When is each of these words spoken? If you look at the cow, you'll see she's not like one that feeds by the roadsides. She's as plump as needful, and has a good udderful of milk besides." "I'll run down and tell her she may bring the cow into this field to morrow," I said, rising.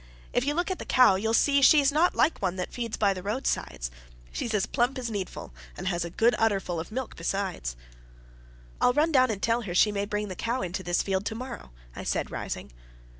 If 0.33 0.45
you 0.45 0.55
look 0.55 0.71
at 0.71 0.79
the 0.79 0.83
cow, 0.83 1.13
you'll 1.13 1.35
see 1.35 1.61
she's 1.61 1.91
not 1.91 2.15
like 2.15 2.41
one 2.41 2.55
that 2.55 2.73
feeds 2.73 2.97
by 2.97 3.13
the 3.13 3.21
roadsides. 3.21 3.91
She's 4.31 4.55
as 4.55 4.65
plump 4.65 4.97
as 4.97 5.11
needful, 5.11 5.53
and 5.77 5.87
has 5.89 6.03
a 6.03 6.09
good 6.09 6.33
udderful 6.39 6.79
of 6.81 6.91
milk 6.91 7.15
besides." 7.15 7.75
"I'll 8.81 8.93
run 8.93 9.11
down 9.11 9.29
and 9.29 9.43
tell 9.43 9.61
her 9.61 9.75
she 9.75 9.91
may 9.91 10.05
bring 10.05 10.27
the 10.27 10.35
cow 10.35 10.63
into 10.63 10.81
this 10.81 11.03
field 11.03 11.27
to 11.27 11.35
morrow," 11.35 11.69
I 11.95 12.03
said, 12.03 12.31
rising. 12.31 12.71